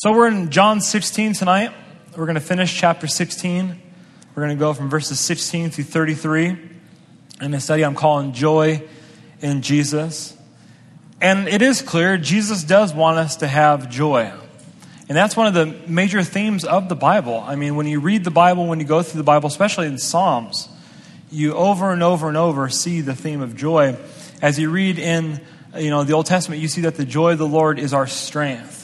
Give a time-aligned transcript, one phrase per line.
[0.00, 1.72] So we're in John 16 tonight.
[2.16, 3.82] We're going to finish chapter 16.
[4.32, 6.56] We're going to go from verses 16 through 33
[7.40, 8.86] in a study I'm calling Joy
[9.40, 10.36] in Jesus.
[11.20, 14.32] And it is clear Jesus does want us to have joy.
[15.08, 17.42] And that's one of the major themes of the Bible.
[17.44, 19.98] I mean, when you read the Bible, when you go through the Bible, especially in
[19.98, 20.68] Psalms,
[21.28, 23.96] you over and over and over see the theme of joy.
[24.40, 25.40] As you read in
[25.76, 28.06] you know, the Old Testament, you see that the joy of the Lord is our
[28.06, 28.77] strength.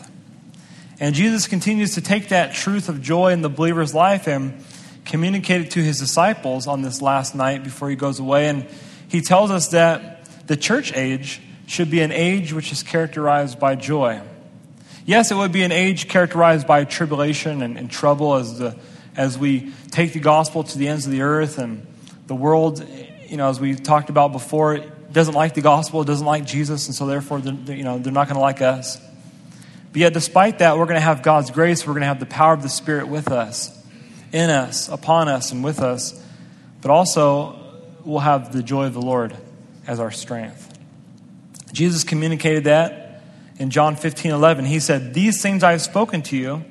[1.05, 4.64] And Jesus continues to take that truth of joy in the believer's life and
[5.04, 8.49] communicate it to his disciples on this last night before he goes away.
[8.49, 8.67] And
[9.09, 13.75] he tells us that the church age should be an age which is characterized by
[13.75, 14.22] joy.
[15.04, 18.75] Yes, it would be an age characterized by tribulation and, and trouble as, the,
[19.14, 21.86] as we take the gospel to the ends of the earth and
[22.29, 22.82] the world,
[23.29, 24.79] you know, as we talked about before,
[25.12, 28.36] doesn't like the gospel, doesn't like Jesus, and so therefore, you know, they're not going
[28.36, 28.98] to like us.
[29.94, 31.86] But yet, despite that, we're going to have God's grace.
[31.86, 33.70] We're going to have the power of the Spirit with us,
[34.33, 36.20] in us, upon us, and with us.
[36.83, 37.61] But also,
[38.05, 39.36] we'll have the joy of the Lord
[39.86, 40.77] as our strength.
[41.73, 43.23] Jesus communicated that
[43.61, 44.64] in John 15 11.
[44.64, 46.64] He said, These things I have spoken to you,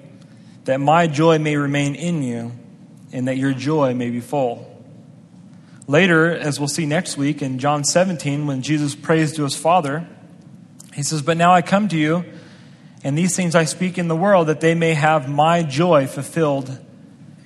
[0.66, 2.52] that my joy may remain in you,
[3.14, 4.70] and that your joy may be full.
[5.88, 10.06] Later, as we'll see next week in John 17, when Jesus prays to his Father,
[10.94, 12.26] he says, But now I come to you
[13.04, 16.78] and these things I speak in the world that they may have my joy fulfilled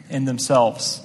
[0.10, 1.02] in themselves.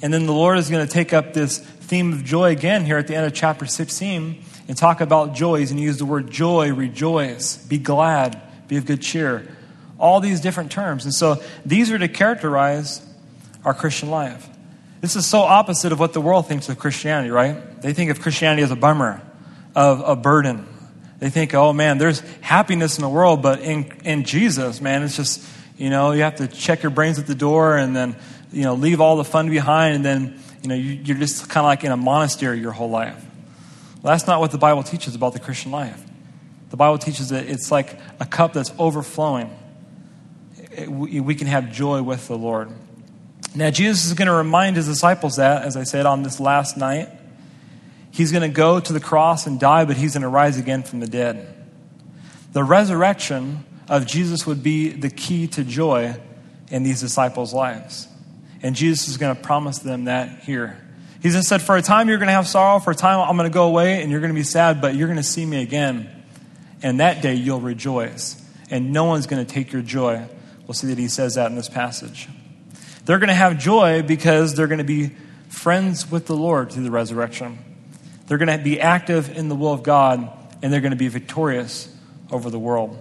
[0.00, 2.98] And then the Lord is going to take up this theme of joy again here
[2.98, 6.72] at the end of chapter 16 and talk about joys and use the word joy,
[6.72, 9.46] rejoice, be glad, be of good cheer.
[9.98, 11.04] All these different terms.
[11.04, 13.06] And so these are to characterize
[13.64, 14.48] our Christian life.
[15.00, 17.82] This is so opposite of what the world thinks of Christianity, right?
[17.82, 19.20] They think of Christianity as a bummer,
[19.74, 20.66] of a burden,
[21.22, 25.16] they think, oh man, there's happiness in the world, but in, in Jesus, man, it's
[25.16, 25.40] just,
[25.78, 28.16] you know, you have to check your brains at the door and then,
[28.50, 31.64] you know, leave all the fun behind and then, you know, you, are just kind
[31.64, 33.24] of like in a monastery your whole life.
[34.02, 36.04] Well, that's not what the Bible teaches about the Christian life.
[36.70, 39.56] The Bible teaches that it's like a cup that's overflowing.
[40.72, 42.72] It, we, we can have joy with the Lord.
[43.54, 46.76] Now, Jesus is going to remind his disciples that, as I said, on this last
[46.76, 47.10] night.
[48.12, 50.82] He's going to go to the cross and die, but he's going to rise again
[50.82, 51.48] from the dead.
[52.52, 56.14] The resurrection of Jesus would be the key to joy
[56.70, 58.06] in these disciples' lives.
[58.62, 60.78] And Jesus is going to promise them that here.
[61.22, 63.36] He's just said, For a time you're going to have sorrow, for a time I'm
[63.36, 65.46] going to go away and you're going to be sad, but you're going to see
[65.46, 66.10] me again.
[66.82, 68.38] And that day you'll rejoice.
[68.70, 70.26] And no one's going to take your joy.
[70.66, 72.28] We'll see that he says that in this passage.
[73.04, 75.12] They're going to have joy because they're going to be
[75.48, 77.58] friends with the Lord through the resurrection.
[78.26, 80.30] They're going to be active in the will of God,
[80.62, 81.94] and they're going to be victorious
[82.30, 82.98] over the world.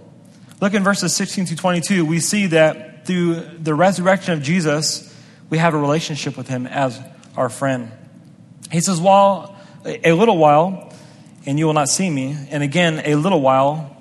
[0.60, 2.06] Look in verses 16 to 22.
[2.06, 5.08] We see that through the resurrection of Jesus,
[5.50, 7.00] we have a relationship with him as
[7.36, 7.92] our friend.
[8.72, 9.56] He says, While
[9.86, 10.94] a little while,
[11.46, 13.98] and you will not see me, and again a little while,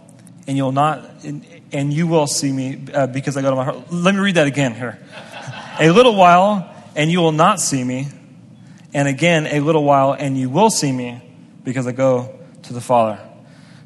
[0.46, 3.92] and you'll not, and you will see me uh, because I go to my heart.
[3.92, 4.98] Let me read that again here.
[5.80, 8.08] a little while, and you will not see me,
[8.92, 11.22] and again a little while, and you will see me
[11.64, 13.20] because I go to the Father.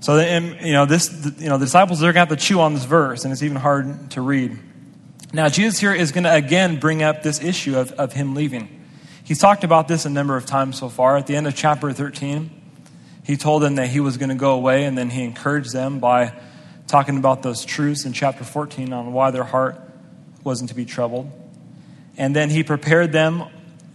[0.00, 2.60] So, and, you know, this, you know, the disciples are going to have to chew
[2.60, 4.58] on this verse, and it's even hard to read.
[5.32, 8.84] Now, Jesus here is going to again bring up this issue of, of him leaving.
[9.24, 11.16] He's talked about this a number of times so far.
[11.16, 12.50] At the end of chapter 13,
[13.24, 15.98] he told them that he was going to go away, and then he encouraged them
[15.98, 16.34] by
[16.86, 19.80] talking about those truths in chapter 14 on why their heart
[20.44, 21.32] wasn't to be troubled.
[22.18, 23.44] And then he prepared them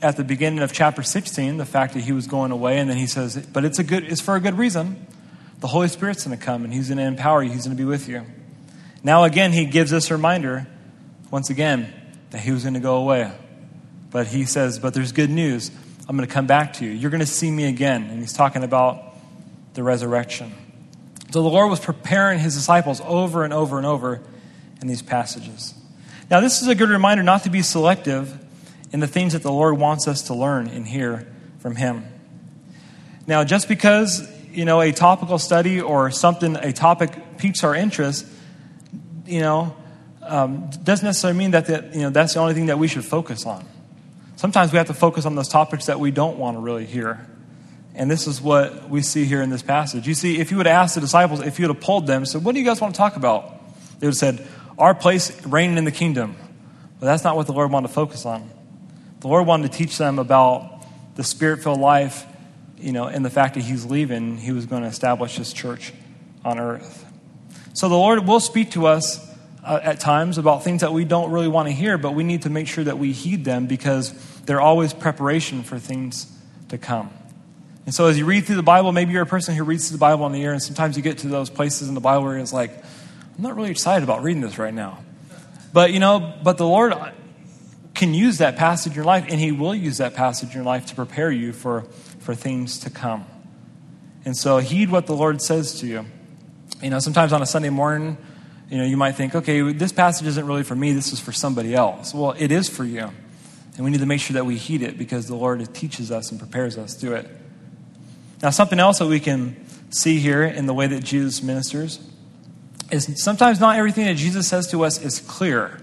[0.01, 2.97] at the beginning of chapter 16 the fact that he was going away and then
[2.97, 5.05] he says but it's a good it's for a good reason.
[5.59, 7.81] The holy spirit's going to come and he's going to empower you he's going to
[7.81, 8.25] be with you.
[9.03, 10.67] Now again he gives a reminder
[11.31, 11.93] once again
[12.31, 13.31] that he was going to go away.
[14.11, 15.71] But he says but there's good news.
[16.07, 16.91] I'm going to come back to you.
[16.91, 18.09] You're going to see me again.
[18.09, 19.13] And he's talking about
[19.75, 20.51] the resurrection.
[21.31, 24.21] So the lord was preparing his disciples over and over and over
[24.81, 25.73] in these passages.
[26.31, 28.45] Now this is a good reminder not to be selective
[28.91, 31.27] in the things that the Lord wants us to learn and hear
[31.59, 32.05] from Him.
[33.27, 38.25] Now, just because, you know, a topical study or something, a topic piques our interest,
[39.25, 39.75] you know,
[40.23, 43.05] um, doesn't necessarily mean that, the, you know, that's the only thing that we should
[43.05, 43.65] focus on.
[44.35, 47.27] Sometimes we have to focus on those topics that we don't want to really hear.
[47.93, 50.07] And this is what we see here in this passage.
[50.07, 52.25] You see, if you would have asked the disciples, if you would have polled them,
[52.25, 53.49] said, What do you guys want to talk about?
[53.99, 54.47] They would have said,
[54.77, 56.37] Our place reigning in the kingdom.
[56.99, 58.49] But that's not what the Lord wanted to focus on.
[59.19, 60.85] The Lord wanted to teach them about
[61.15, 62.25] the spirit filled life,
[62.77, 65.93] you know, and the fact that He's leaving, He was going to establish His church
[66.45, 67.05] on earth.
[67.73, 69.25] So the Lord will speak to us
[69.63, 72.43] uh, at times about things that we don't really want to hear, but we need
[72.43, 74.13] to make sure that we heed them because
[74.45, 76.31] they're always preparation for things
[76.69, 77.09] to come.
[77.85, 79.97] And so, as you read through the Bible, maybe you're a person who reads through
[79.97, 82.23] the Bible in the year, and sometimes you get to those places in the Bible
[82.23, 84.99] where it's like, I'm not really excited about reading this right now.
[85.73, 86.93] But, you know, but the Lord
[87.99, 90.63] can use that passage in your life, and He will use that passage in your
[90.63, 91.81] life to prepare you for,
[92.19, 93.25] for things to come.
[94.25, 96.05] And so, heed what the Lord says to you.
[96.81, 98.17] You know, sometimes on a Sunday morning,
[98.69, 101.31] you know, you might think, okay, this passage isn't really for me, this is for
[101.31, 102.13] somebody else.
[102.13, 103.11] Well, it is for you.
[103.75, 106.31] And we need to make sure that we heed it because the Lord teaches us
[106.31, 107.29] and prepares us to it.
[108.41, 109.57] Now, something else that we can
[109.89, 111.99] see here in the way that Jesus ministers
[112.91, 115.81] is sometimes not everything that Jesus says to us is clear.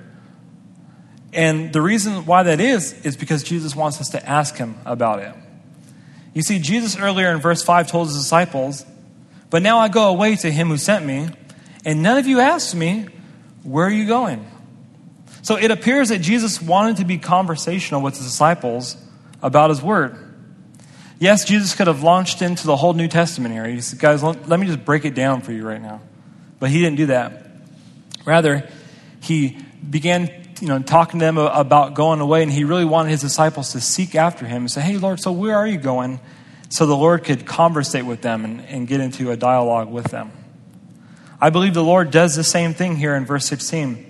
[1.36, 5.20] And the reason why that is, is because Jesus wants us to ask him about
[5.20, 5.34] it.
[6.32, 8.84] You see, Jesus earlier in verse 5 told his disciples,
[9.50, 11.28] But now I go away to him who sent me
[11.86, 13.06] and none of you asked me,
[13.62, 14.44] Where are you going?
[15.42, 18.96] So it appears that Jesus wanted to be conversational with his disciples
[19.40, 20.16] about his word.
[21.20, 23.66] Yes, Jesus could have launched into the whole New Testament here.
[23.66, 26.00] He said, Guys, let me just break it down for you right now.
[26.58, 27.46] But he didn't do that.
[28.24, 28.68] Rather,
[29.20, 29.56] he
[29.88, 33.72] began you know, talking to them about going away, and he really wanted his disciples
[33.72, 36.20] to seek after him and say, Hey, Lord, so where are you going?
[36.68, 40.32] So the Lord could conversate with them and, and get into a dialogue with them.
[41.40, 44.04] I believe the Lord does the same thing here in verse 16.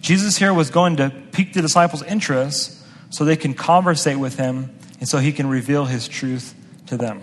[0.00, 4.76] Jesus here was going to pique the disciples' interest so they can conversate with him
[4.98, 6.54] and so he can reveal his truth
[6.86, 7.22] to them.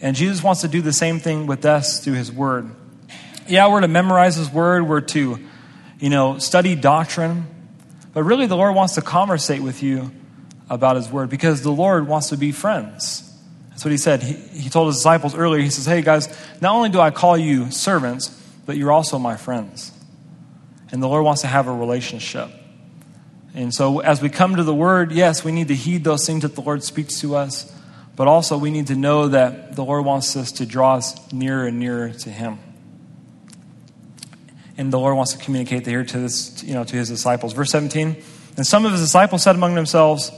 [0.00, 2.70] And Jesus wants to do the same thing with us through his word.
[3.48, 5.38] Yeah, we're to memorize his word, we're to,
[5.98, 7.46] you know, study doctrine,
[8.12, 10.10] but really the Lord wants to conversate with you
[10.68, 13.22] about his word because the Lord wants to be friends.
[13.70, 14.22] That's what he said.
[14.22, 16.28] He, he told his disciples earlier, he says, Hey guys,
[16.60, 18.28] not only do I call you servants,
[18.64, 19.92] but you're also my friends.
[20.90, 22.50] And the Lord wants to have a relationship.
[23.54, 26.42] And so as we come to the word, yes, we need to heed those things
[26.42, 27.72] that the Lord speaks to us,
[28.14, 31.66] but also we need to know that the Lord wants us to draw us nearer
[31.66, 32.58] and nearer to him.
[34.78, 37.52] And the Lord wants to communicate here to this, you know, to his disciples.
[37.52, 38.22] Verse 17,
[38.56, 40.30] and some of his disciples said among themselves,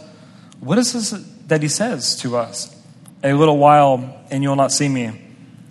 [0.60, 1.10] What is this
[1.46, 2.74] that he says to us?
[3.22, 5.10] A little while, and you will not see me.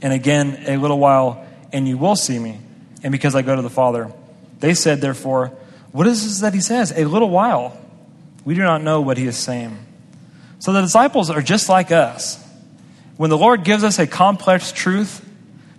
[0.01, 2.59] And again, a little while, and you will see me.
[3.03, 4.11] And because I go to the Father.
[4.59, 5.51] They said, therefore,
[5.91, 6.93] What is this that he says?
[6.95, 7.77] A little while.
[8.45, 9.77] We do not know what he is saying.
[10.59, 12.43] So the disciples are just like us.
[13.17, 15.23] When the Lord gives us a complex truth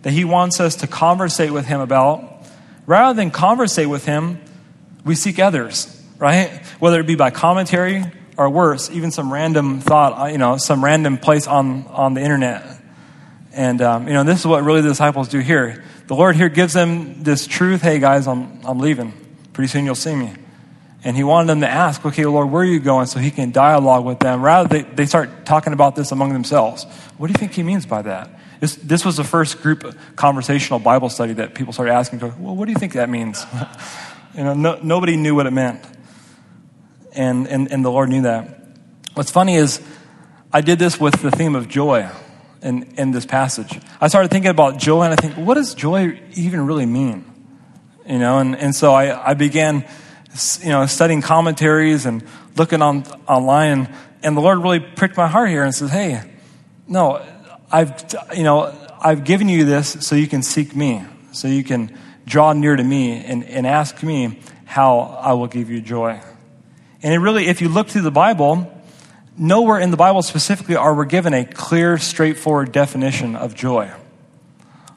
[0.03, 2.38] that he wants us to conversate with him about,
[2.89, 4.41] rather than conversate with him,
[5.05, 6.65] we seek others, right?
[6.81, 8.03] Whether it be by commentary
[8.39, 12.23] or worse, even some random thought, uh, you know, some random place on, on the
[12.23, 12.65] internet.
[13.53, 15.85] And, um, you know, this is what really the disciples do here.
[16.07, 19.13] The Lord here gives them this truth hey, guys, I'm, I'm leaving.
[19.53, 20.33] Pretty soon you'll see me.
[21.05, 23.07] And he wanted them to ask, okay, Lord, where are you going?
[23.07, 24.43] So he can dialogue with them.
[24.43, 26.85] Rather, they, they start talking about this among themselves.
[27.19, 28.38] What do you think he means by that?
[28.61, 32.67] This, this was the first group conversational Bible study that people started asking, well, what
[32.67, 33.45] do you think that means?
[34.35, 35.85] you know, no, nobody knew what it meant
[37.19, 38.61] and, and, and the Lord knew that.
[39.15, 39.83] What's funny is
[40.53, 42.09] I did this with the theme of joy
[42.63, 43.79] in, in this passage.
[44.01, 47.25] I started thinking about joy, and I think, what does joy even really mean?
[48.07, 49.85] You know, and, and so I, I began,
[50.63, 52.25] you know, studying commentaries and
[52.57, 56.23] looking on online, and, and the Lord really pricked my heart here and says, hey,
[56.87, 57.25] no,
[57.71, 61.97] I've, you know, I've given you this so you can seek me, so you can
[62.25, 66.21] draw near to me and, and ask me how I will give you joy.
[67.03, 68.73] And it really, if you look through the Bible,
[69.37, 73.91] nowhere in the Bible specifically are we given a clear, straightforward definition of joy.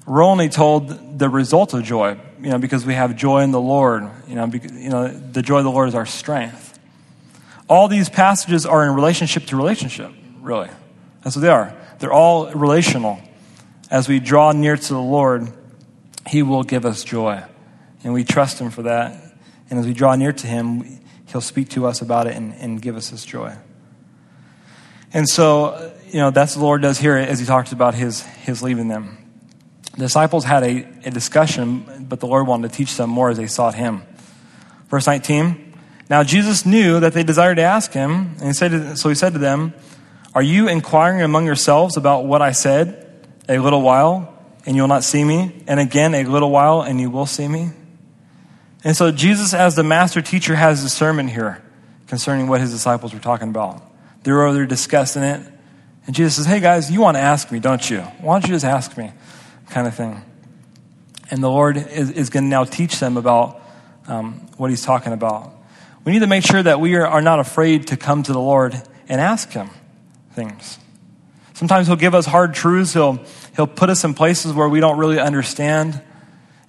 [0.07, 3.61] We're only told the result of joy, you know, because we have joy in the
[3.61, 4.09] Lord.
[4.27, 6.79] You know, because, you know, the joy of the Lord is our strength.
[7.69, 10.11] All these passages are in relationship to relationship,
[10.41, 10.69] really.
[11.23, 11.73] That's what they are.
[12.01, 13.21] They're all relational.
[13.91, 15.53] As we draw near to the Lord,
[16.27, 17.43] He will give us joy.
[18.03, 19.35] And we trust Him for that.
[19.69, 22.81] And as we draw near to Him, He'll speak to us about it and, and
[22.81, 23.55] give us His joy.
[25.13, 28.63] And so, you know, that's the Lord does here as He talks about His, his
[28.63, 29.19] leaving them.
[29.91, 33.37] The disciples had a, a discussion, but the Lord wanted to teach them more as
[33.37, 34.01] they sought Him.
[34.89, 35.77] Verse 19
[36.09, 39.15] Now Jesus knew that they desired to ask Him, and he said to, so He
[39.15, 39.75] said to them,
[40.33, 43.07] Are you inquiring among yourselves about what I said?
[43.49, 44.33] A little while,
[44.65, 47.47] and you will not see me, and again a little while, and you will see
[47.47, 47.71] me?
[48.83, 51.61] And so Jesus, as the master teacher, has a sermon here
[52.07, 53.83] concerning what his disciples were talking about.
[54.23, 55.41] They're over there discussing it.
[56.05, 57.99] And Jesus says, Hey guys, you want to ask me, don't you?
[57.99, 59.11] Why don't you just ask me?
[59.69, 60.21] Kind of thing.
[61.29, 63.61] And the Lord is, is going to now teach them about
[64.07, 65.53] um, what he's talking about.
[66.03, 68.39] We need to make sure that we are, are not afraid to come to the
[68.39, 69.69] Lord and ask him
[70.33, 70.79] things.
[71.53, 72.93] Sometimes he'll give us hard truths.
[72.93, 73.23] He'll,
[73.55, 76.01] he'll put us in places where we don't really understand.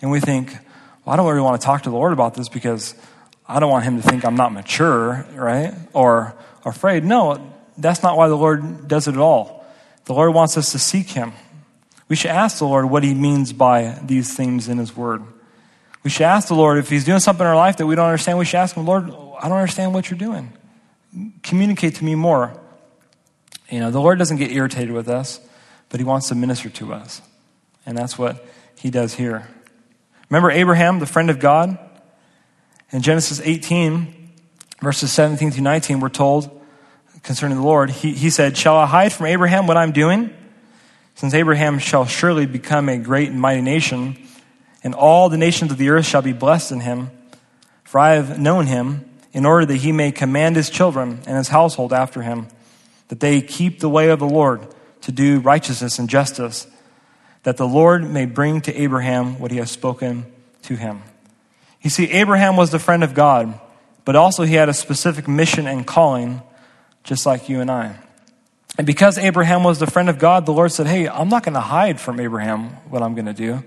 [0.01, 0.53] And we think,
[1.05, 2.95] well, I don't really want to talk to the Lord about this because
[3.49, 5.75] I don't want him to think I'm not mature, right?
[5.93, 7.05] Or afraid.
[7.05, 9.65] No, that's not why the Lord does it at all.
[10.05, 11.33] The Lord wants us to seek him.
[12.09, 15.23] We should ask the Lord what he means by these things in his word.
[16.03, 18.07] We should ask the Lord if he's doing something in our life that we don't
[18.07, 18.39] understand.
[18.39, 20.53] We should ask him, Lord, I don't understand what you're doing.
[21.43, 22.59] Communicate to me more.
[23.73, 25.41] You know, the Lord doesn't get irritated with us,
[25.89, 27.23] but he wants to minister to us.
[27.87, 28.45] And that's what
[28.79, 29.49] he does here.
[30.29, 31.79] Remember Abraham, the friend of God?
[32.91, 34.31] In Genesis 18,
[34.83, 36.61] verses 17 through 19, we're told
[37.23, 40.37] concerning the Lord, he, he said, Shall I hide from Abraham what I'm doing?
[41.15, 44.19] Since Abraham shall surely become a great and mighty nation,
[44.85, 47.11] and all the nations of the earth shall be blessed in him.
[47.85, 51.49] For I have known him, in order that he may command his children and his
[51.49, 52.49] household after him,
[53.13, 54.67] that they keep the way of the Lord
[55.03, 56.67] to do righteousness and justice,
[57.43, 60.25] that the Lord may bring to Abraham what he has spoken
[60.63, 61.03] to him.
[61.83, 63.61] You see, Abraham was the friend of God,
[64.07, 66.41] but also he had a specific mission and calling,
[67.05, 67.99] just like you and I.
[68.79, 71.53] And because Abraham was the friend of God, the Lord said, Hey, I'm not going
[71.53, 73.63] to hide from Abraham what I'm going to do.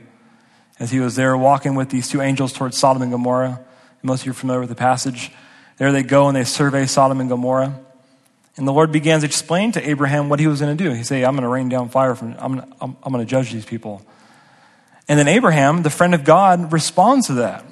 [0.79, 3.63] As he was there walking with these two angels towards Sodom and Gomorrah,
[4.01, 5.31] most of you are familiar with the passage.
[5.77, 7.84] There they go and they survey Sodom and Gomorrah.
[8.57, 10.91] And the Lord begins to explain to Abraham what he was going to do.
[10.91, 13.51] He said, I'm going to rain down fire from, I'm, I'm, I'm going to judge
[13.51, 14.01] these people.
[15.07, 17.65] And then Abraham, the friend of God, responds to that.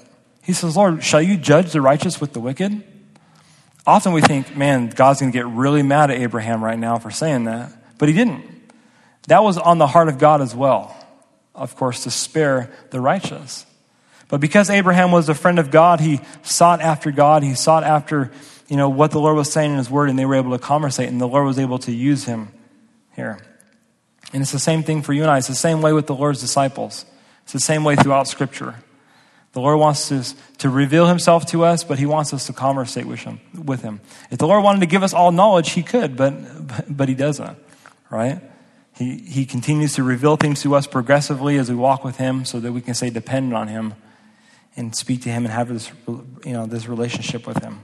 [0.44, 2.84] He says, Lord, shall you judge the righteous with the wicked?
[3.88, 7.12] Often we think, man, God's going to get really mad at Abraham right now for
[7.12, 7.72] saying that.
[7.98, 8.44] But he didn't.
[9.28, 10.96] That was on the heart of God as well,
[11.56, 13.66] of course, to spare the righteous.
[14.28, 17.44] But because Abraham was a friend of God, he sought after God.
[17.44, 18.32] He sought after,
[18.68, 20.60] you know, what the Lord was saying in his word, and they were able to
[20.60, 22.50] conversate, and the Lord was able to use him
[23.16, 23.40] here.
[24.32, 25.38] And it's the same thing for you and I.
[25.38, 27.06] It's the same way with the Lord's disciples.
[27.44, 28.76] It's the same way throughout Scripture.
[29.52, 30.24] The Lord wants to,
[30.60, 34.02] to reveal himself to us, but he wants us to conversate with him, with him.
[34.32, 36.34] If the Lord wanted to give us all knowledge, he could, but,
[36.90, 37.56] but he doesn't,
[38.10, 38.42] right?
[38.98, 42.60] He, he continues to reveal things to us progressively as we walk with him so
[42.60, 43.94] that we can stay dependent on him
[44.76, 47.80] and speak to him and have this, you know, this relationship with him.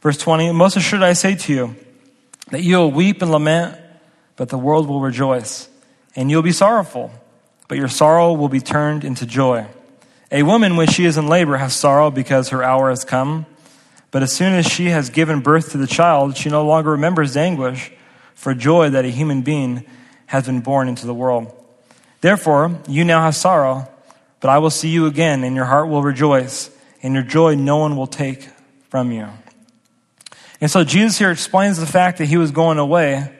[0.00, 1.76] Verse 20, most assured I say to you
[2.50, 3.78] that you'll weep and lament,
[4.36, 5.68] but the world will rejoice.
[6.16, 7.10] And you'll be sorrowful,
[7.68, 9.66] but your sorrow will be turned into joy.
[10.32, 13.46] A woman, when she is in labor, has sorrow because her hour has come.
[14.10, 17.34] But as soon as she has given birth to the child, she no longer remembers
[17.34, 17.92] the anguish
[18.34, 19.84] for joy that a human being
[20.26, 21.52] has been born into the world.
[22.20, 23.88] Therefore, you now have sorrow,
[24.40, 26.70] but I will see you again, and your heart will rejoice,
[27.02, 28.48] and your joy no one will take
[28.88, 29.28] from you.
[30.60, 33.34] And so Jesus here explains the fact that he was going away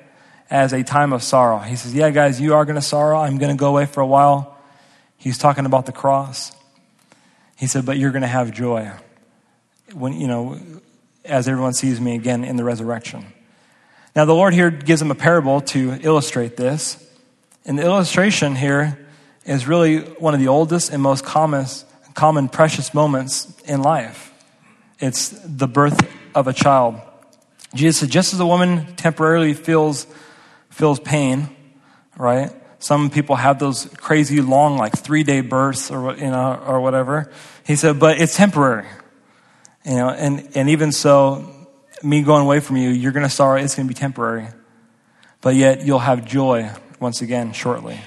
[0.50, 1.58] as a time of sorrow.
[1.58, 3.18] He says, Yeah, guys, you are going to sorrow.
[3.18, 4.58] I'm going to go away for a while.
[5.16, 6.52] He's talking about the cross.
[7.56, 8.90] He said, But you're going to have joy
[9.92, 10.58] when, you know,
[11.24, 13.26] as everyone sees me again in the resurrection.
[14.16, 17.06] Now, the Lord here gives him a parable to illustrate this.
[17.64, 18.98] And the illustration here
[19.44, 21.66] is really one of the oldest and most common,
[22.14, 24.32] common precious moments in life.
[24.98, 26.00] It's the birth
[26.34, 27.00] of a child.
[27.74, 30.06] Jesus said, just as a woman temporarily feels,
[30.70, 31.48] feels pain,
[32.16, 32.50] right?
[32.80, 37.30] Some people have those crazy long, like three day births or, you know, or whatever.
[37.64, 38.86] He said, but it's temporary.
[39.84, 41.54] You know, and, and even so,
[42.02, 43.60] me going away from you, you're going to sorrow.
[43.60, 44.48] It's going to be temporary.
[45.40, 48.00] But yet you'll have joy once again shortly.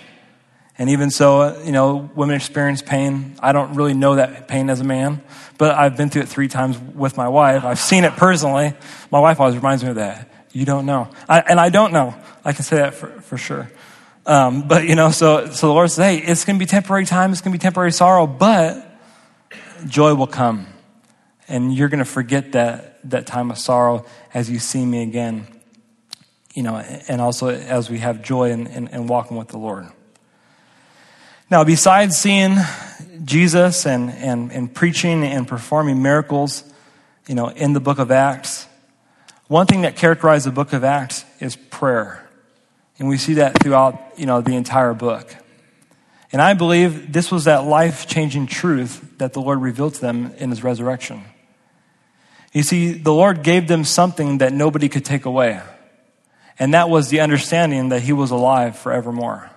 [0.78, 3.36] And even so, you know, women experience pain.
[3.40, 5.22] I don't really know that pain as a man,
[5.58, 7.64] but I've been through it three times with my wife.
[7.64, 8.74] I've seen it personally.
[9.12, 10.30] My wife always reminds me of that.
[10.52, 11.10] You don't know.
[11.30, 12.16] I, and I don't know.
[12.44, 13.70] I can say that for, for sure.
[14.26, 17.06] Um, but you know, so so the Lord says, "Hey, it's going to be temporary
[17.06, 17.32] time.
[17.32, 19.00] It's going to be temporary sorrow, but
[19.86, 20.68] joy will come,
[21.50, 25.46] and you're going to forget that that time of sorrow as you see me again.
[26.54, 29.88] You know, and also as we have joy in, in, in walking with the Lord."
[31.54, 32.58] Now, besides seeing
[33.24, 36.64] Jesus and, and, and preaching and performing miracles,
[37.28, 38.66] you know, in the book of Acts,
[39.50, 42.28] one thing that characterized the book of Acts is prayer.
[42.98, 45.36] And we see that throughout, you know, the entire book.
[46.32, 50.34] And I believe this was that life changing truth that the Lord revealed to them
[50.40, 51.22] in his resurrection.
[52.52, 55.62] You see, the Lord gave them something that nobody could take away.
[56.58, 59.52] And that was the understanding that he was alive forevermore.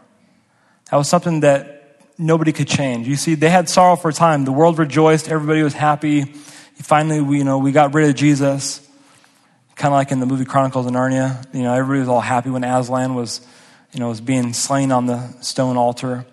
[0.91, 1.76] That was something that
[2.19, 3.07] nobody could change.
[3.07, 4.45] You see, they had sorrow for a time.
[4.45, 5.29] The world rejoiced.
[5.29, 6.25] Everybody was happy.
[6.25, 8.81] Finally, we, you know, we got rid of Jesus.
[9.75, 11.45] Kind of like in the movie Chronicles of Narnia.
[11.55, 13.47] You know, everybody was all happy when Aslan was,
[13.93, 16.27] you know, was being slain on the stone altar.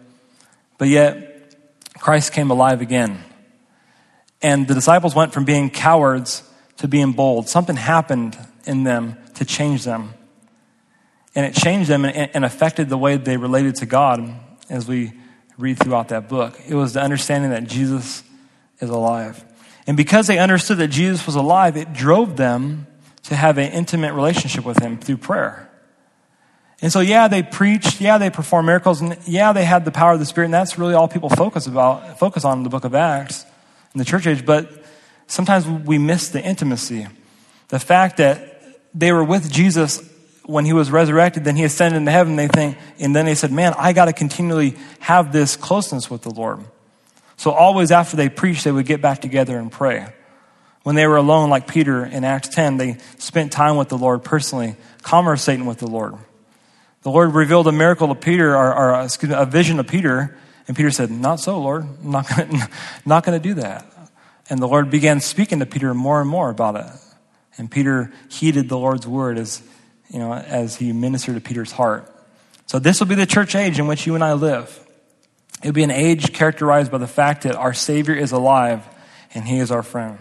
[0.78, 1.56] But yet,
[2.00, 3.24] Christ came alive again.
[4.42, 6.44] And the disciples went from being cowards
[6.78, 7.48] to being bold.
[7.48, 10.14] Something happened in them to change them.
[11.36, 14.34] And it changed them and affected the way they related to God
[14.70, 15.14] as we
[15.58, 16.60] read throughout that book.
[16.68, 18.24] It was the understanding that Jesus
[18.80, 19.44] is alive.
[19.86, 22.88] And because they understood that Jesus was alive, it drove them
[23.24, 25.70] to have an intimate relationship with him through prayer.
[26.82, 30.14] And so, yeah, they preached, yeah, they performed miracles, and yeah, they had the power
[30.14, 32.84] of the Spirit, and that's really all people focus about, focus on in the book
[32.84, 33.46] of Acts
[33.94, 34.46] in the church age.
[34.46, 34.84] But
[35.28, 37.08] sometimes we miss the intimacy.
[37.70, 40.02] The fact that they were with Jesus
[40.46, 43.52] when he was resurrected, then he ascended into heaven, they think, and then they said,
[43.52, 46.60] Man, I got to continually have this closeness with the Lord.
[47.38, 50.08] So always after they preached, they would get back together and pray.
[50.84, 54.24] When they were alone, like Peter in Acts 10, they spent time with the Lord
[54.24, 56.16] personally, conversating with the Lord.
[57.04, 60.38] The Lord revealed a miracle to Peter, or, or excuse me, a vision to Peter,
[60.68, 61.84] and Peter said, Not so, Lord.
[61.84, 62.62] I'm not going
[63.06, 63.86] not to do that.
[64.50, 66.86] And the Lord began speaking to Peter more and more about it.
[67.58, 69.62] And Peter heeded the Lord's word as,
[70.14, 72.10] you know, as he ministered to Peter's heart.
[72.68, 74.80] So this will be the church age in which you and I live.
[75.62, 78.88] It'll be an age characterized by the fact that our Savior is alive
[79.34, 80.20] and he is our friend.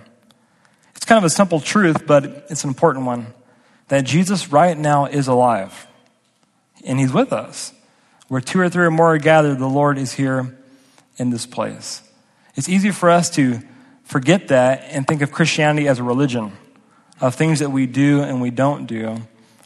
[0.96, 3.34] It's kind of a simple truth, but it's an important one
[3.88, 5.86] that Jesus right now is alive
[6.84, 7.72] and he's with us.
[8.28, 10.56] Where two or three or more are gathered, the Lord is here
[11.18, 12.02] in this place.
[12.54, 13.60] It's easy for us to
[14.04, 16.52] forget that and think of Christianity as a religion
[17.20, 19.20] of things that we do and we don't do,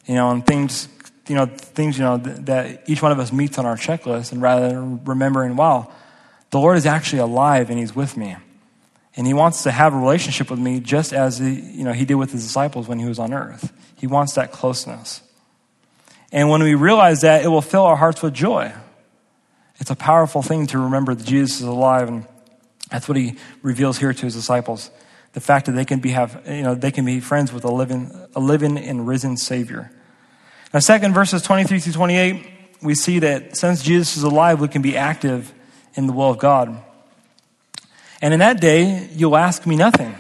[0.07, 0.89] you know, and things,
[1.29, 4.41] you know, things, you know, that each one of us meets on our checklist, and
[4.41, 5.93] rather than remembering, wow,
[6.51, 8.37] the Lord is actually alive and He's with me.
[9.17, 12.05] And He wants to have a relationship with me just as he, you know, He
[12.05, 13.73] did with His disciples when He was on earth.
[13.97, 15.23] He wants that closeness.
[16.33, 18.73] And when we realize that, it will fill our hearts with joy.
[19.79, 22.27] It's a powerful thing to remember that Jesus is alive, and
[22.91, 24.91] that's what He reveals here to His disciples
[25.37, 27.71] the fact that they can be have you know they can be friends with a
[27.71, 29.93] living a living and risen Savior.
[30.73, 32.47] Now, second verses twenty three through twenty eight,
[32.81, 35.53] we see that since Jesus is alive, we can be active
[35.95, 36.83] in the will of God.
[38.23, 40.15] And in that day, you'll ask me nothing.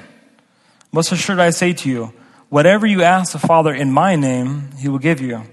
[0.92, 2.12] Most assured I say to you,
[2.50, 5.44] whatever you ask the Father in my name, he will give you.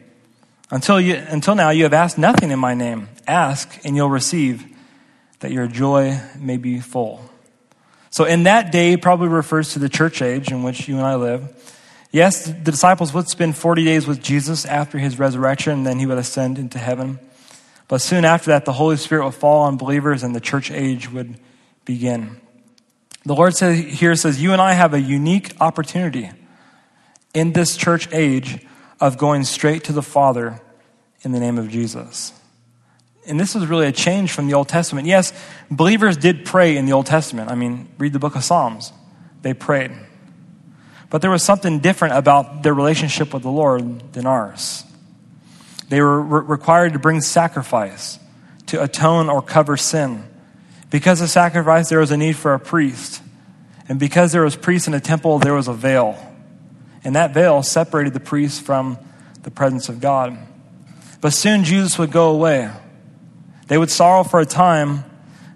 [0.72, 3.08] Until, you, until now, you have asked nothing in my name.
[3.28, 4.66] Ask, and you'll receive,
[5.40, 7.30] that your joy may be full.
[8.14, 11.16] So, in that day, probably refers to the church age in which you and I
[11.16, 11.52] live.
[12.12, 16.06] Yes, the disciples would spend 40 days with Jesus after his resurrection, and then he
[16.06, 17.18] would ascend into heaven.
[17.88, 21.12] But soon after that, the Holy Spirit would fall on believers and the church age
[21.12, 21.40] would
[21.86, 22.40] begin.
[23.26, 26.30] The Lord says, here says, You and I have a unique opportunity
[27.34, 28.64] in this church age
[29.00, 30.62] of going straight to the Father
[31.24, 32.32] in the name of Jesus
[33.26, 35.08] and this is really a change from the Old Testament.
[35.08, 35.34] Yes,
[35.72, 37.50] believers did pray in the Old Testament.
[37.50, 38.92] I mean, read the book of Psalms.
[39.42, 39.92] They prayed.
[41.10, 44.84] But there was something different about their relationship with the Lord than ours.
[45.90, 48.20] They were re- required to bring sacrifice
[48.68, 50.26] to atone or cover sin.
[50.90, 53.22] Because of sacrifice, there was a need for a priest.
[53.88, 56.18] And because there was priests in a temple, there was a veil.
[57.04, 58.98] And that veil separated the priest from
[59.44, 60.38] the presence of God.
[61.22, 62.72] But soon Jesus would go away.
[63.68, 65.06] They would sorrow for a time,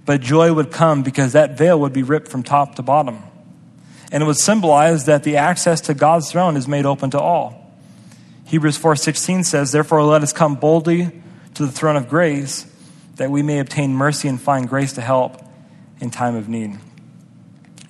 [0.06, 3.20] but joy would come because that veil would be ripped from top to bottom.
[4.12, 7.72] And it would symbolize that the access to God's throne is made open to all.
[8.46, 11.12] Hebrews 4:16 says, "Therefore let us come boldly
[11.56, 12.65] to the throne of grace,
[13.17, 15.41] that we may obtain mercy and find grace to help
[16.00, 16.78] in time of need."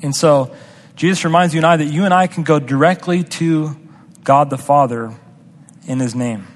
[0.01, 0.51] And so,
[0.95, 3.77] Jesus reminds you and I that you and I can go directly to
[4.23, 5.11] God the Father
[5.85, 6.47] in his name.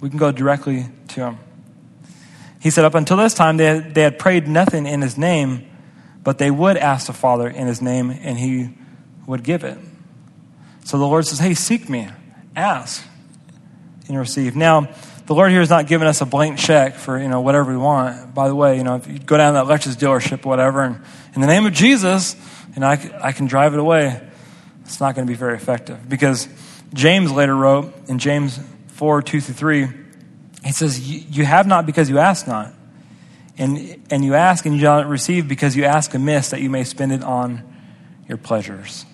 [0.00, 1.38] We can go directly to him.
[2.66, 5.68] He said, Up until this time, they had, they had prayed nothing in his name,
[6.24, 8.70] but they would ask the Father in his name, and he
[9.24, 9.78] would give it.
[10.84, 12.08] So the Lord says, Hey, seek me,
[12.56, 13.06] ask,
[14.08, 14.56] and receive.
[14.56, 14.92] Now,
[15.26, 17.76] the Lord here is not giving us a blank check for, you know, whatever we
[17.76, 18.34] want.
[18.34, 20.82] By the way, you know, if you go down to that Lexus dealership or whatever,
[20.82, 21.00] and
[21.36, 22.34] in the name of Jesus,
[22.74, 24.28] you know, I, I can drive it away,
[24.84, 26.08] it's not going to be very effective.
[26.08, 26.48] Because
[26.92, 30.05] James later wrote in James 4 2 through 3,
[30.66, 32.72] he says, You have not because you ask not.
[33.58, 36.68] And, and you ask and you do not receive because you ask amiss that you
[36.68, 37.62] may spend it on
[38.28, 39.06] your pleasures.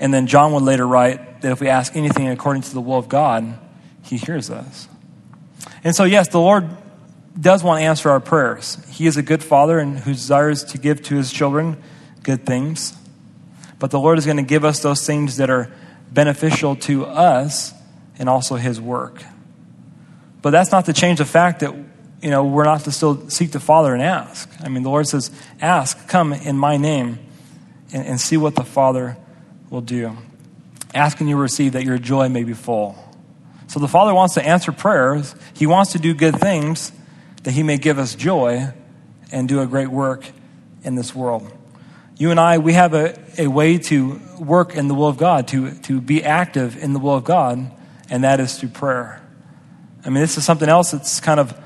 [0.00, 2.96] And then John would later write that if we ask anything according to the will
[2.96, 3.58] of God,
[4.02, 4.88] he hears us.
[5.82, 6.68] And so, yes, the Lord
[7.38, 8.78] does want to answer our prayers.
[8.88, 11.76] He is a good father and who desires to give to his children
[12.22, 12.96] good things.
[13.78, 15.70] But the Lord is going to give us those things that are
[16.10, 17.74] beneficial to us
[18.18, 19.22] and also his work.
[20.44, 21.74] But that's not to change the fact that
[22.20, 24.46] you know we're not to still seek the Father and ask.
[24.60, 27.18] I mean, the Lord says, "Ask, come in my name,
[27.94, 29.16] and, and see what the Father
[29.70, 30.14] will do.
[30.94, 32.94] Ask and you receive, that your joy may be full."
[33.68, 35.34] So the Father wants to answer prayers.
[35.54, 36.92] He wants to do good things
[37.44, 38.68] that He may give us joy
[39.32, 40.26] and do a great work
[40.82, 41.50] in this world.
[42.18, 45.48] You and I, we have a, a way to work in the will of God,
[45.48, 47.70] to, to be active in the will of God,
[48.10, 49.23] and that is through prayer.
[50.04, 51.56] I mean, this is something else that's kind of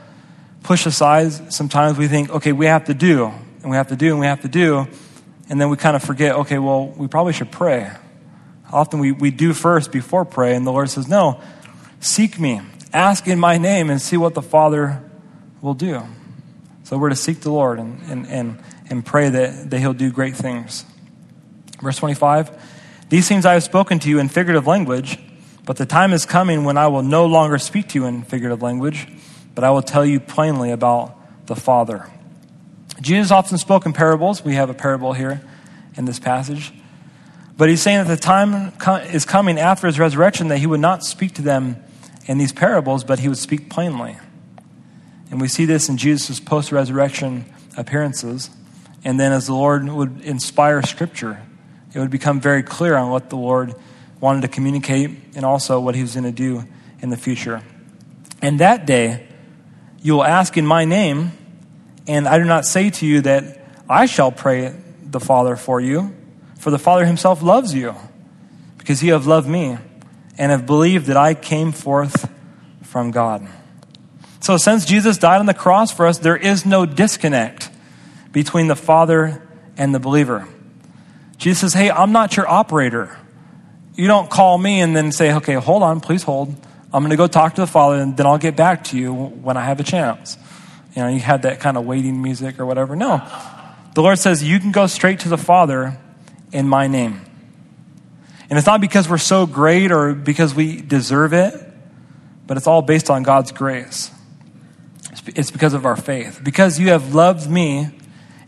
[0.63, 1.53] pushed aside.
[1.53, 4.27] Sometimes we think, okay, we have to do, and we have to do, and we
[4.27, 4.87] have to do,
[5.49, 7.91] and then we kind of forget, okay, well, we probably should pray.
[8.73, 11.41] Often we, we do first before pray, and the Lord says, no,
[12.01, 12.61] seek me,
[12.93, 15.03] ask in my name, and see what the Father
[15.61, 16.03] will do.
[16.85, 20.11] So we're to seek the Lord and, and, and and pray that, that he'll do
[20.11, 20.85] great things.
[21.81, 22.51] Verse 25
[23.09, 25.19] These things I have spoken to you in figurative language,
[25.69, 28.63] but the time is coming when I will no longer speak to you in figurative
[28.63, 29.07] language,
[29.55, 31.15] but I will tell you plainly about
[31.47, 32.09] the Father.
[33.03, 34.43] Jesus often spoke in parables.
[34.43, 35.43] We have a parable here
[35.95, 36.73] in this passage.
[37.59, 38.73] But he's saying that the time
[39.13, 41.77] is coming after his resurrection that he would not speak to them
[42.25, 44.17] in these parables, but he would speak plainly.
[45.31, 47.45] And we see this in Jesus' post resurrection
[47.77, 48.49] appearances.
[49.05, 51.43] And then as the Lord would inspire Scripture,
[51.93, 53.75] it would become very clear on what the Lord
[54.21, 56.65] wanted to communicate and also what He was going to do
[57.01, 57.63] in the future.
[58.43, 59.27] And that day,
[60.01, 61.33] you will ask in my name,
[62.07, 66.15] and I do not say to you that I shall pray the Father for you,
[66.59, 67.95] for the Father Himself loves you,
[68.79, 69.79] because you have loved me
[70.37, 72.31] and have believed that I came forth
[72.83, 73.47] from God.
[74.41, 77.71] So, since Jesus died on the cross for us, there is no disconnect
[78.33, 80.47] between the Father and the believer.
[81.39, 83.17] Jesus says, Hey, I'm not your operator.
[83.99, 86.55] You don't call me and then say, Okay, hold on, please hold.
[86.95, 89.13] I'm going to go talk to the Father and then I'll get back to you
[89.13, 90.39] when I have a chance.
[90.95, 92.95] You know, you had that kind of waiting music or whatever.
[92.95, 93.21] No.
[93.95, 95.99] The Lord says, You can go straight to the Father
[96.53, 97.21] in my name.
[98.49, 101.55] And it's not because we're so great or because we deserve it,
[102.47, 104.13] but it's all based on God's grace.
[105.27, 106.41] It's because of our faith.
[106.45, 107.91] Because you have loved me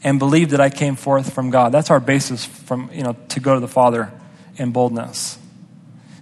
[0.05, 1.73] and believed that I came forth from God.
[1.73, 4.13] That's our basis from, you know, to go to the Father
[4.57, 5.40] in boldness.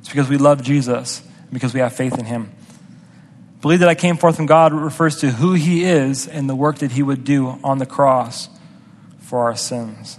[0.09, 1.21] It's because we love Jesus,
[1.53, 2.51] because we have faith in him.
[3.61, 6.79] Believe that I came forth from God refers to who he is and the work
[6.79, 8.49] that he would do on the cross
[9.19, 10.19] for our sins.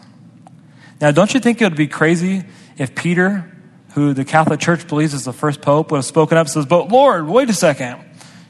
[1.02, 2.44] Now, don't you think it would be crazy
[2.78, 3.52] if Peter,
[3.96, 6.68] who the Catholic Church believes is the first pope, would have spoken up and says,
[6.68, 7.98] But Lord, wait a second.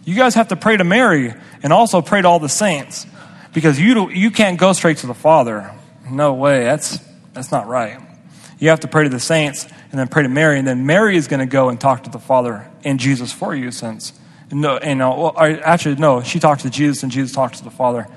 [0.03, 3.07] You guys have to pray to Mary and also pray to all the saints
[3.53, 5.73] because you, you can't go straight to the Father.
[6.11, 6.65] No way.
[6.65, 6.99] That's,
[7.31, 7.97] that's not right.
[8.59, 11.17] You have to pray to the saints and then pray to Mary, and then Mary
[11.17, 14.13] is going to go and talk to the Father and Jesus for you, since.
[14.51, 17.63] No, you uh, know, well, actually, no, she talks to Jesus and Jesus talks to
[17.63, 18.07] the Father.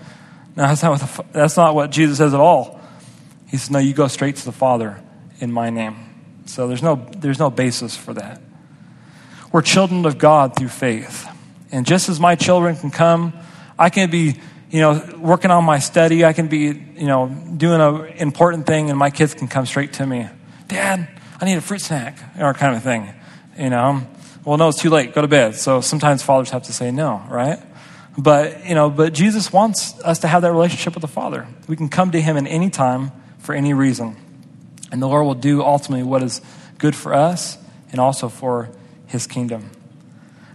[0.57, 2.81] No, that's not, what the, that's not what Jesus says at all.
[3.49, 5.01] He says, no, you go straight to the Father
[5.41, 5.97] in my name.
[6.47, 8.41] So there's no, there's no basis for that.
[9.51, 11.29] We're children of God through faith.
[11.71, 13.35] And just as my children can come,
[13.79, 14.41] I can be
[14.73, 16.25] you know, working on my study.
[16.25, 19.93] I can be, you know, doing an important thing, and my kids can come straight
[19.95, 20.27] to me.
[20.67, 21.09] Dad,
[21.43, 23.13] I need a fruit snack, or kind of thing.
[23.59, 24.07] You know,
[24.45, 25.13] well, no, it's too late.
[25.13, 25.57] Go to bed.
[25.57, 27.59] So sometimes fathers have to say no, right?
[28.17, 31.49] But you know, but Jesus wants us to have that relationship with the Father.
[31.67, 34.17] We can come to Him at any time for any reason,
[34.93, 36.41] and the Lord will do ultimately what is
[36.79, 37.59] good for us
[37.91, 38.71] and also for
[39.07, 39.69] His kingdom.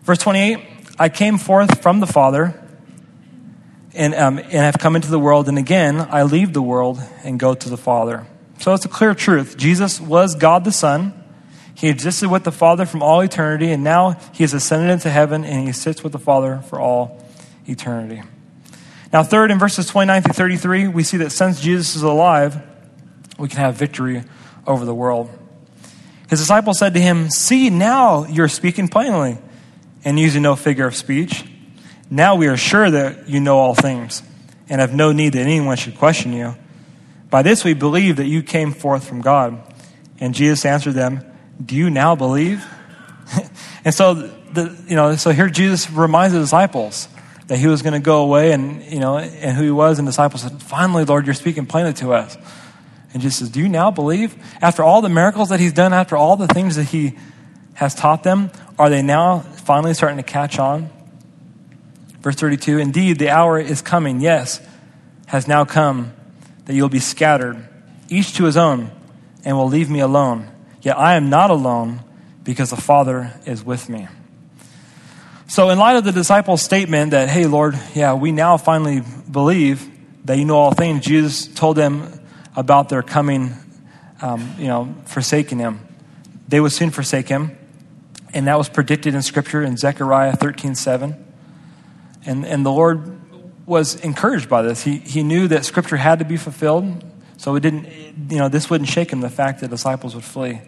[0.03, 0.59] Verse twenty-eight:
[0.97, 2.57] I came forth from the Father
[3.93, 7.37] and, um, and have come into the world, and again, I leave the world and
[7.37, 8.25] go to the Father.
[8.59, 9.57] So it's a clear truth.
[9.57, 11.13] Jesus was God the Son.
[11.75, 15.45] He existed with the Father from all eternity, and now he has ascended into heaven
[15.45, 17.23] and he sits with the Father for all
[17.67, 18.23] eternity.
[19.13, 22.61] Now, third, in verses 29 through 33, we see that since Jesus is alive,
[23.37, 24.23] we can have victory
[24.65, 25.29] over the world.
[26.29, 29.37] His disciples said to him, See, now you're speaking plainly
[30.03, 31.45] and using no figure of speech.
[32.09, 34.23] Now we are sure that you know all things
[34.69, 36.55] and have no need that anyone should question you.
[37.29, 39.61] By this we believe that you came forth from God.
[40.19, 41.23] And Jesus answered them,
[41.63, 42.65] Do you now believe?
[43.85, 47.07] and so, the, you know, so here Jesus reminds the disciples
[47.47, 49.99] that he was going to go away and, you know, and who he was.
[49.99, 52.37] And the disciples said, Finally, Lord, you're speaking plainly to us.
[53.13, 54.35] And Jesus says, Do you now believe?
[54.61, 57.17] After all the miracles that he's done, after all the things that he
[57.75, 60.89] has taught them, are they now finally starting to catch on?
[62.21, 64.61] Verse 32 Indeed, the hour is coming, yes,
[65.27, 66.13] has now come,
[66.67, 67.67] that you'll be scattered,
[68.09, 68.91] each to his own,
[69.43, 70.49] and will leave me alone.
[70.81, 72.01] Yet I am not alone,
[72.43, 74.07] because the Father is with me.
[75.47, 79.89] So, in light of the disciples' statement that, hey, Lord, yeah, we now finally believe
[80.25, 82.21] that you know all things, Jesus told them
[82.55, 83.53] about their coming,
[84.21, 85.79] um, you know, forsaking him.
[86.47, 87.57] They would soon forsake him.
[88.33, 91.25] And that was predicted in Scripture in Zechariah 13 7.
[92.25, 93.19] And, and the Lord
[93.67, 94.81] was encouraged by this.
[94.83, 97.03] He, he knew that Scripture had to be fulfilled,
[97.35, 97.85] so it didn't,
[98.31, 100.61] you know, this wouldn't shake him, the fact that disciples would flee.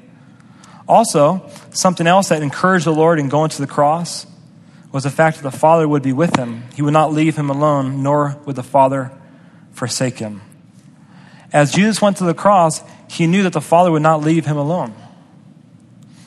[0.88, 4.28] Also, something else that encouraged the Lord in going to the cross
[4.92, 6.64] was the fact that the Father would be with him.
[6.76, 9.12] He would not leave him alone, nor would the Father
[9.72, 10.42] forsake him.
[11.54, 14.58] As Jesus went to the cross, he knew that the Father would not leave him
[14.58, 14.94] alone.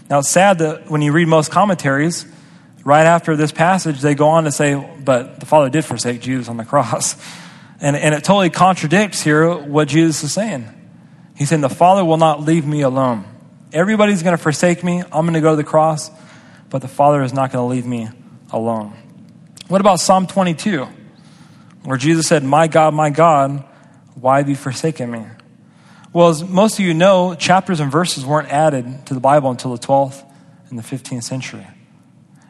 [0.08, 2.24] Now, it's sad that when you read most commentaries,
[2.84, 6.48] right after this passage, they go on to say, but the Father did forsake Jesus
[6.48, 7.16] on the cross.
[7.84, 10.68] And, and it totally contradicts here what Jesus is saying.
[11.34, 13.24] He's saying, the Father will not leave me alone.
[13.72, 15.00] Everybody's going to forsake me.
[15.00, 16.08] I'm going to go to the cross,
[16.70, 18.08] but the Father is not going to leave me
[18.52, 18.92] alone.
[19.66, 20.86] What about Psalm 22,
[21.82, 23.64] where Jesus said, My God, my God,
[24.14, 25.24] why have you forsaken me?
[26.12, 29.74] Well, as most of you know, chapters and verses weren't added to the Bible until
[29.74, 30.24] the 12th
[30.70, 31.66] and the 15th century.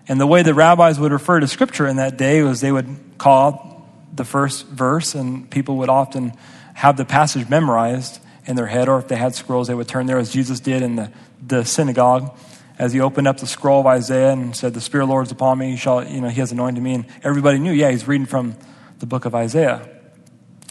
[0.08, 2.96] And the way the rabbis would refer to scripture in that day was they would
[3.18, 6.32] call the first verse, and people would often
[6.74, 10.06] have the passage memorized in their head, or if they had scrolls, they would turn
[10.06, 11.12] there, as Jesus did in the,
[11.46, 12.36] the synagogue,
[12.78, 15.26] as he opened up the scroll of Isaiah and said, The Spirit of the Lord
[15.26, 16.94] is upon me, he shall, you know, he has anointed me.
[16.94, 18.56] And everybody knew, yeah, he's reading from
[18.98, 19.88] the book of Isaiah.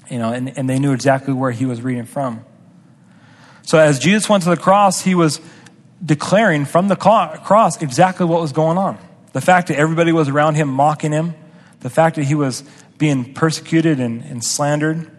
[0.09, 2.43] You know, and, and they knew exactly where he was reading from.
[3.61, 5.39] So as Jesus went to the cross, he was
[6.03, 8.97] declaring from the cross exactly what was going on.
[9.33, 11.35] The fact that everybody was around him mocking him,
[11.79, 12.63] the fact that he was
[12.97, 15.09] being persecuted and, and slandered.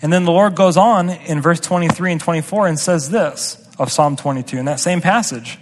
[0.00, 3.90] And then the Lord goes on in verse 23 and 24 and says this of
[3.90, 5.58] Psalm 22 in that same passage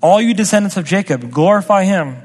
[0.00, 2.16] All you descendants of Jacob, glorify him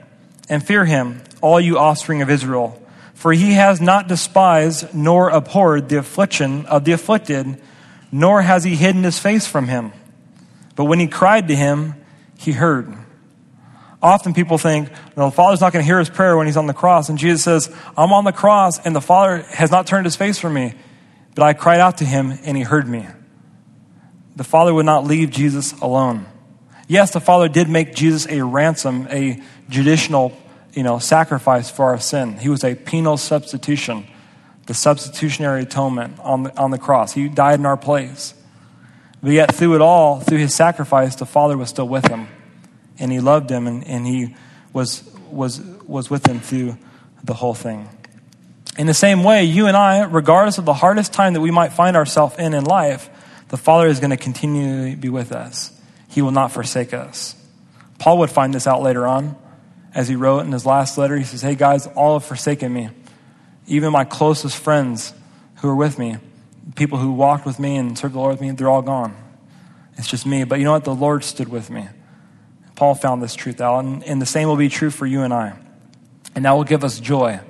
[0.49, 2.75] and fear him, all you offspring of Israel.
[3.13, 7.61] For he has not despised nor abhorred the affliction of the afflicted,
[8.11, 9.91] nor has he hidden his face from him.
[10.75, 11.95] But when he cried to him,
[12.37, 12.95] he heard.
[14.01, 16.73] Often people think, the Father's not going to hear his prayer when he's on the
[16.73, 17.09] cross.
[17.09, 20.39] And Jesus says, I'm on the cross, and the Father has not turned his face
[20.39, 20.73] from me.
[21.35, 23.05] But I cried out to him, and he heard me.
[24.37, 26.25] The Father would not leave Jesus alone.
[26.87, 30.35] Yes, the Father did make Jesus a ransom, a judicial
[30.73, 32.37] you know, sacrifice for our sin.
[32.37, 34.07] He was a penal substitution,
[34.65, 37.11] the substitutionary atonement on the, on the cross.
[37.13, 38.33] He died in our place.
[39.21, 42.29] But yet, through it all, through his sacrifice, the Father was still with him
[42.99, 44.35] and he loved him and, and he
[44.73, 46.77] was, was, was with him through
[47.23, 47.89] the whole thing.
[48.77, 51.73] In the same way, you and I, regardless of the hardest time that we might
[51.73, 53.09] find ourselves in in life,
[53.49, 55.77] the Father is going to continually be with us.
[56.07, 57.35] He will not forsake us.
[57.97, 59.35] Paul would find this out later on
[59.93, 61.17] as he wrote in his last letter.
[61.17, 62.89] He says, Hey guys, all have forsaken me.
[63.67, 65.13] Even my closest friends
[65.57, 66.17] who are with me,
[66.75, 69.15] people who walked with me and served the Lord with me, they're all gone.
[69.97, 70.43] It's just me.
[70.45, 70.85] But you know what?
[70.85, 71.87] The Lord stood with me.
[72.79, 73.83] Paul found this truth out.
[73.83, 75.53] And, and the same will be true for you and I.
[76.33, 77.41] And that will give us joy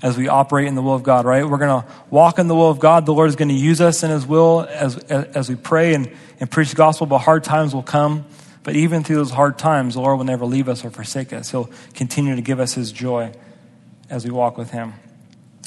[0.00, 1.44] as we operate in the will of God, right?
[1.44, 3.04] We're going to walk in the will of God.
[3.04, 6.16] The Lord is going to use us in His will as, as we pray and,
[6.38, 8.24] and preach the gospel, but hard times will come.
[8.62, 11.50] But even through those hard times, the Lord will never leave us or forsake us.
[11.50, 13.32] He'll continue to give us His joy
[14.08, 14.92] as we walk with Him.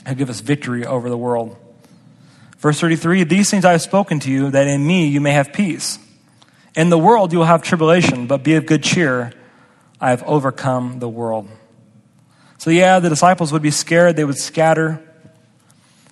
[0.05, 1.57] He'll give us victory over the world.
[2.59, 5.51] Verse 33 These things I have spoken to you, that in me you may have
[5.51, 5.99] peace.
[6.75, 9.31] In the world you will have tribulation, but be of good cheer.
[10.01, 11.47] I have overcome the world.
[12.57, 15.01] So, yeah, the disciples would be scared, they would scatter.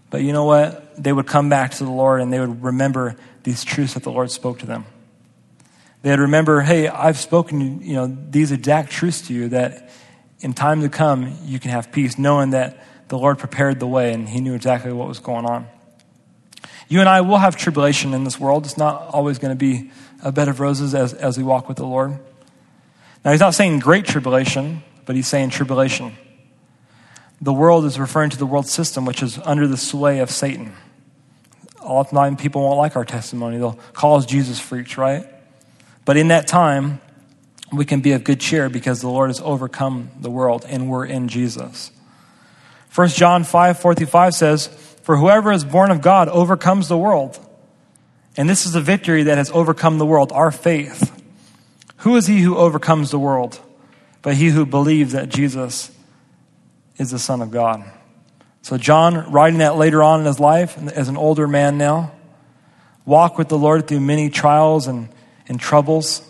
[0.10, 1.02] But you know what?
[1.02, 4.12] They would come back to the Lord and they would remember these truths that the
[4.12, 4.86] Lord spoke to them.
[6.02, 9.90] They'd remember, hey, I've spoken, you know, these exact truths to you that
[10.42, 14.14] in time to come you can have peace, knowing that the Lord prepared the way
[14.14, 15.68] and He knew exactly what was going on.
[16.92, 18.66] You and I will have tribulation in this world.
[18.66, 21.78] It's not always going to be a bed of roses as, as we walk with
[21.78, 22.20] the Lord.
[23.24, 26.18] Now, he's not saying great tribulation, but he's saying tribulation.
[27.40, 30.74] The world is referring to the world system, which is under the sway of Satan.
[31.82, 33.58] Often people won't like our testimony.
[33.58, 35.26] They'll call us Jesus freaks, right?
[36.04, 37.00] But in that time,
[37.72, 41.06] we can be of good cheer because the Lord has overcome the world and we're
[41.06, 41.90] in Jesus.
[42.94, 47.38] 1 John 5 45 says, For whoever is born of God overcomes the world.
[48.38, 51.12] And this is the victory that has overcome the world, our faith.
[51.98, 53.60] Who is he who overcomes the world?
[54.22, 55.92] But he who believes that Jesus
[56.98, 57.84] is the Son of God.
[58.62, 62.14] So, John, writing that later on in his life, as an older man now,
[63.04, 65.10] walk with the Lord through many trials and,
[65.46, 66.22] and troubles.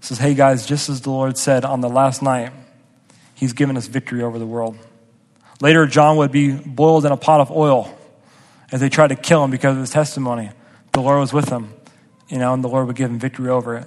[0.00, 2.52] Says, hey guys, just as the Lord said on the last night,
[3.36, 4.76] He's given us victory over the world.
[5.62, 7.96] Later, John would be boiled in a pot of oil
[8.72, 10.50] as they tried to kill him because of his testimony.
[10.90, 11.72] The Lord was with him,
[12.28, 13.86] you know, and the Lord would give him victory over it.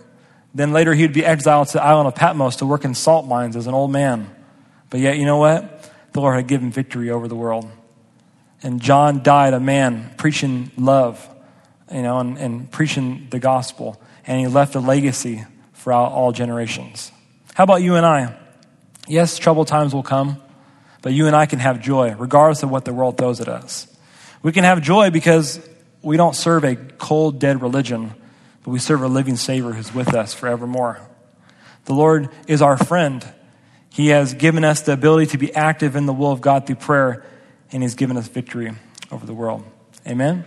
[0.53, 3.57] Then later, he'd be exiled to the island of Patmos to work in salt mines
[3.57, 4.33] as an old man.
[4.89, 5.91] But yet, you know what?
[6.13, 7.69] The Lord had given victory over the world.
[8.63, 11.27] And John died a man preaching love,
[11.91, 14.01] you know, and, and preaching the gospel.
[14.25, 17.11] And he left a legacy for all generations.
[17.53, 18.33] How about you and I?
[19.09, 20.41] Yes, troubled times will come,
[21.05, 23.85] but you and I can have joy regardless of what the world throws at us.
[24.41, 25.59] We can have joy because
[26.01, 28.15] we don't serve a cold, dead religion,
[28.63, 30.99] but we serve a living Savior who's with us forevermore.
[31.83, 33.23] The Lord is our friend.
[33.91, 36.77] He has given us the ability to be active in the will of God through
[36.77, 37.23] prayer,
[37.71, 38.71] and He's given us victory
[39.11, 39.63] over the world.
[40.07, 40.43] Amen.